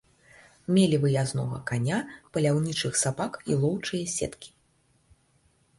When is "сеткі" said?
4.17-4.49